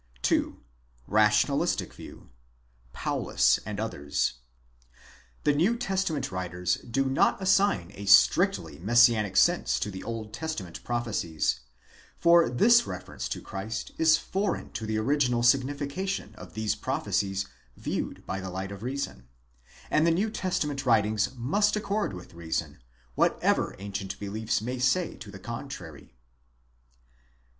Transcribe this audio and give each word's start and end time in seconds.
2. 0.23 0.57
Rationalistic 1.05 1.93
view 1.93 2.31
(Paulus 2.91 3.59
and 3.67 3.79
others): 3.79 4.33
The 5.43 5.53
New 5.53 5.77
Testament 5.77 6.31
writers 6.31 6.77
do 6.77 7.05
not 7.05 7.39
assign 7.39 7.91
a 7.93 8.07
strictly 8.07 8.79
Messianic 8.79 9.37
sense 9.37 9.79
to 9.79 9.91
the 9.91 10.03
Old 10.03 10.33
Testament 10.33 10.83
prophecies, 10.83 11.59
for 12.17 12.49
this 12.49 12.87
reference 12.87 13.29
to 13.29 13.43
Christ 13.43 13.91
is 13.99 14.17
foreign 14.17 14.71
to 14.71 14.87
the 14.87 14.97
original 14.97 15.43
signification 15.43 16.33
of 16.33 16.55
these 16.55 16.73
prophecies 16.73 17.45
viewed 17.77 18.25
by 18.25 18.41
the 18.41 18.49
light 18.49 18.71
of 18.71 18.81
reason; 18.81 19.27
and 19.91 20.07
the 20.07 20.09
New 20.09 20.31
Testament 20.31 20.83
writings 20.83 21.29
must 21.35 21.75
accord 21.75 22.13
with 22.13 22.33
reason, 22.33 22.79
whatever 23.13 23.75
ancient 23.77 24.19
beliefs 24.19 24.63
may 24.63 24.79
say 24.79 25.15
to 25.17 25.29
the 25.29 25.37
contrary. 25.37 26.15